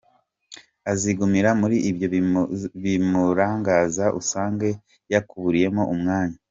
Azigumira 0.91 1.49
muri 1.61 1.77
ibyo 1.89 2.07
bimurangaza 2.83 4.05
usange 4.21 4.67
yakuburiye 5.13 5.67
umwanya. 5.95 6.37